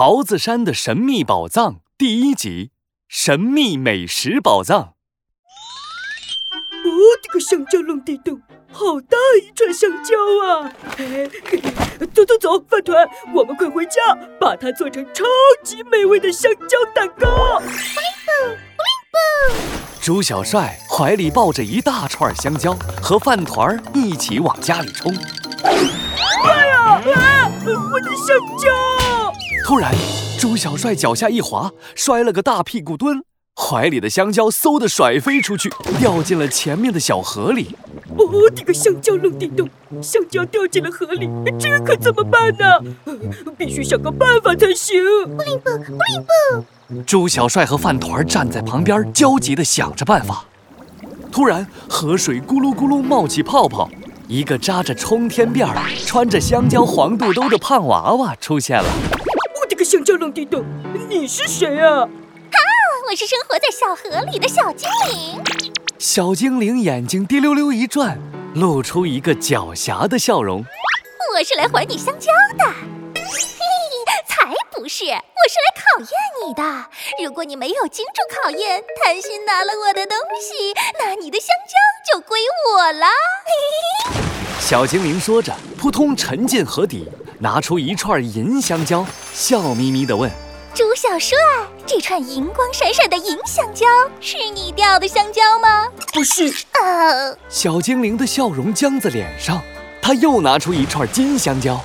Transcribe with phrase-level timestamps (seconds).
[0.00, 2.70] 桃子山的神秘宝藏第一集：
[3.08, 4.94] 神秘美食宝藏。
[6.84, 8.40] 我的个香蕉龙地洞，
[8.70, 10.14] 好大一串香蕉
[10.46, 10.72] 啊！
[10.98, 11.26] 哎
[12.14, 15.24] 走走走，饭团，我们快回家，把它做成超
[15.64, 17.60] 级美味的香蕉蛋糕。
[20.00, 22.72] 猪小帅怀里抱着一大串香蕉，
[23.02, 25.12] 和饭团儿一起往家里冲。
[25.64, 26.78] 哎呀，
[27.16, 29.07] 啊，我的香蕉！
[29.64, 29.94] 突然，
[30.38, 33.22] 猪小帅脚下一滑，摔了个大屁股蹲，
[33.54, 37.76] 怀里的香蕉嗖的甩飞出去，掉进了前面的小河里。
[38.16, 39.68] 我的个香蕉落地洞，
[40.02, 42.64] 香蕉掉进了河里，这可怎么办呢？
[43.04, 43.14] 呃
[43.56, 45.02] 必须想个办法才行。
[47.06, 50.44] 猪小帅和饭团儿站在旁边，焦急地想着办法。
[51.30, 53.88] 突然，河水咕噜咕噜冒起泡泡，
[54.26, 58.88] 一个扎着冲天辫儿、穿着香蕉黄肚兜的胖娃娃出现了。
[59.68, 60.64] 我的个香蕉龙地洞，
[61.10, 62.08] 你是谁啊？
[63.06, 65.38] 我是生活在小河里的小精灵。
[65.98, 68.18] 小精灵眼睛滴溜溜一转，
[68.54, 70.64] 露出一个狡黠的笑容。
[71.34, 72.64] 我是来还你香蕉的。
[73.14, 76.08] 嘿嘿，才不是，我是来考验
[76.46, 76.62] 你的。
[77.22, 82.40] 如果你没有经住考验，贪心拿了我的东西，那你的香蕉就归
[82.72, 83.04] 我了。
[83.04, 84.20] 嘿嘿嘿。
[84.60, 87.06] 小精灵说着，扑通沉进河底，
[87.40, 90.28] 拿出一串银香蕉，笑眯眯地问
[90.74, 91.36] 朱小帅，
[91.86, 93.86] 这串银光闪闪的银香蕉
[94.20, 95.86] 是你掉的香蕉吗？
[96.12, 99.62] 不是，呃，小精灵的笑容僵在脸上。
[100.02, 101.80] 他又拿出一串金香蕉，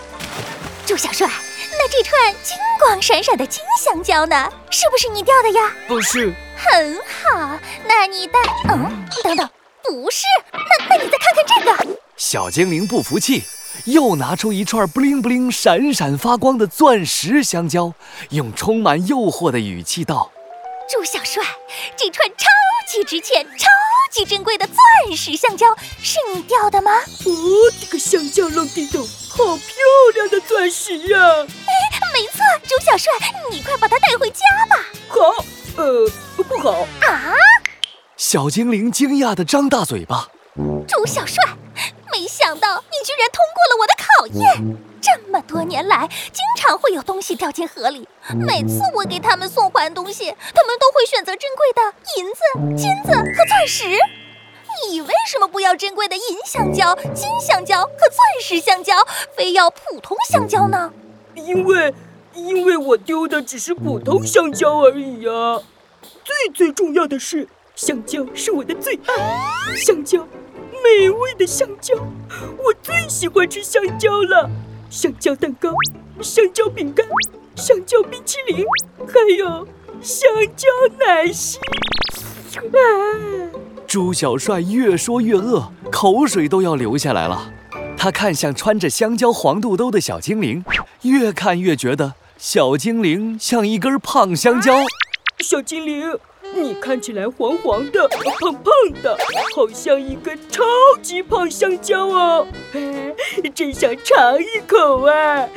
[0.86, 1.28] 朱小帅，
[1.72, 4.50] 那这串金光闪闪的金香蕉呢？
[4.72, 5.72] 是不是你掉的呀？
[5.88, 8.40] 不是，很好，那你带……
[8.70, 9.50] 嗯，等等，
[9.84, 12.00] 不是，那那你再看看这个。
[12.16, 13.44] 小精灵不服气，
[13.86, 17.94] 又拿出一串布灵布灵、闪闪发光的钻石香蕉，
[18.30, 20.32] 用充满诱惑的语气道
[20.90, 21.44] 猪小帅，
[21.96, 22.46] 这串超
[22.88, 23.68] 级值钱、超
[24.12, 25.68] 级珍贵的钻石香蕉
[26.02, 26.92] 是你掉的吗？
[26.92, 27.32] 哦，
[27.80, 29.66] 这个香蕉龙地洞，好漂
[30.16, 31.18] 亮的钻石呀、
[32.14, 33.12] 没错，猪小帅，
[33.50, 34.86] 你快把它带回家吧。
[35.08, 35.44] 好，
[35.78, 37.34] 呃，不好，啊
[38.18, 40.28] ，：“小精灵惊讶地张大嘴巴。
[40.88, 41.44] 猪小帅，
[43.04, 44.78] 居然通过了我的考验。
[45.02, 48.08] 这么多年来，经常会有东西掉进河里，
[48.40, 51.82] 每次我给他们送还东西，他们都会选择珍贵的
[52.18, 53.86] 银子、金子和钻石。
[54.90, 58.96] 你为什么不要珍贵的银香蕉、金香蕉和钻石香蕉，
[59.36, 60.92] 非要普通香蕉呢？
[61.36, 61.94] 因为
[62.34, 65.62] 因为我丢的只是普通香蕉而已呀、
[66.24, 70.26] 最最重要的是，香蕉是我的最爱，香蕉，
[70.84, 71.96] 美味的香蕉，
[72.58, 74.50] 我最喜欢吃香蕉了。
[74.90, 75.70] 香蕉蛋糕、
[76.22, 77.08] 香蕉饼干、
[77.56, 78.66] 香蕉冰淇淋，
[79.08, 79.66] 还有
[80.02, 80.68] 香蕉
[81.00, 81.58] 奶昔。
[82.58, 82.78] 啊！”
[83.88, 87.52] 猪小帅越说越饿，口水都要流下来了。
[87.98, 90.64] 他看向穿着香蕉黄肚兜的小精灵，
[91.04, 94.74] 越看越觉得小精灵像一根胖香蕉。
[95.40, 96.20] 小精灵，
[96.56, 98.64] 你看起来黄黄的、胖胖
[99.02, 99.18] 的，
[99.56, 100.64] 好像一根超
[101.02, 102.48] 级胖香蕉哦！
[102.74, 103.14] 哎，
[103.54, 105.48] 真想尝一口啊！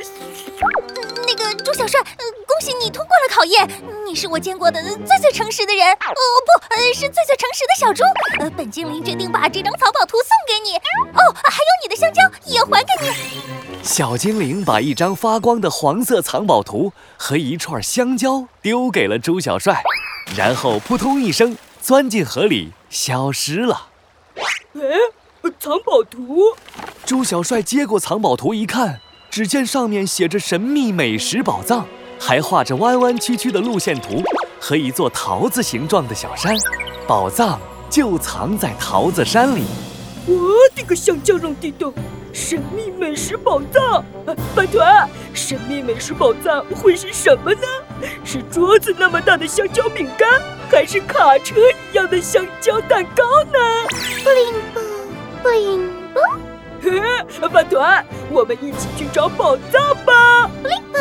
[1.25, 3.67] 那个朱小帅，呃，恭喜你通过了考验，
[4.05, 5.85] 你是我见过的最最诚实的人。
[5.91, 5.97] 哦
[6.45, 8.03] 不，呃，是最最诚实的小猪。
[8.39, 10.75] 呃，本精灵决定把这张藏宝图送给你。
[10.77, 13.41] 哦，还有你的香蕉也还给你。
[13.83, 19.83] 小精灵把一张发光的黄色藏宝图和一串香蕉丢给了朱小帅，
[20.35, 23.87] 然后扑通一声钻进河里，消失了。
[24.75, 24.81] 哎，
[25.59, 26.39] 藏宝图，
[27.05, 28.99] 朱小帅接过藏宝图一看，
[29.29, 31.85] 只见上面写着“神秘美食宝藏”，
[32.19, 34.21] 还画着弯弯曲曲的路线图
[34.59, 36.55] 和一座桃子形状的小山，
[37.07, 39.63] 宝藏就藏在桃子山里。
[40.27, 41.93] 我的个香蕉龙地洞，
[42.33, 44.03] 神秘美食宝藏！
[44.25, 47.61] 啊饭团，神秘美食宝藏会是什么呢？
[48.23, 51.55] 是桌子那么大的香蕉饼干，还是卡车
[51.91, 53.59] 一样的香蕉蛋糕呢？
[54.23, 54.79] 布灵布，
[55.43, 56.19] 布灵布，
[56.81, 57.01] 嘿，
[57.49, 60.47] 饭团，我们一起去找宝藏吧！
[60.61, 60.99] 布灵布，